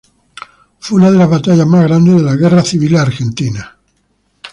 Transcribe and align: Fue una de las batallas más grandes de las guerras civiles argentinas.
Fue 0.79 0.97
una 0.97 1.11
de 1.11 1.17
las 1.19 1.29
batallas 1.29 1.67
más 1.67 1.83
grandes 1.83 2.15
de 2.15 2.23
las 2.23 2.35
guerras 2.35 2.67
civiles 2.67 2.99
argentinas. 3.01 3.67